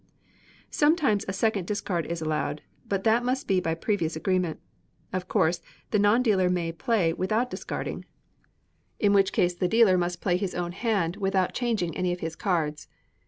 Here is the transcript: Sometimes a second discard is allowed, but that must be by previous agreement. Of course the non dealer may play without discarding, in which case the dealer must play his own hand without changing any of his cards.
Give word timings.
Sometimes 0.71 1.25
a 1.27 1.31
second 1.31 1.67
discard 1.67 2.07
is 2.07 2.23
allowed, 2.23 2.63
but 2.89 3.03
that 3.03 3.23
must 3.23 3.47
be 3.47 3.59
by 3.59 3.75
previous 3.75 4.15
agreement. 4.15 4.59
Of 5.13 5.27
course 5.27 5.61
the 5.91 5.99
non 5.99 6.23
dealer 6.23 6.49
may 6.49 6.71
play 6.71 7.13
without 7.13 7.51
discarding, 7.51 8.05
in 8.99 9.13
which 9.13 9.31
case 9.31 9.53
the 9.53 9.67
dealer 9.67 9.99
must 9.99 10.19
play 10.19 10.37
his 10.37 10.55
own 10.55 10.71
hand 10.71 11.17
without 11.17 11.53
changing 11.53 11.95
any 11.95 12.11
of 12.11 12.21
his 12.21 12.35
cards. 12.35 12.87